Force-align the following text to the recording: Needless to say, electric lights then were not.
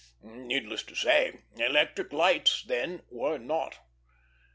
Needless 0.23 0.81
to 0.85 0.95
say, 0.95 1.43
electric 1.57 2.11
lights 2.11 2.63
then 2.63 3.03
were 3.11 3.37
not. 3.37 3.81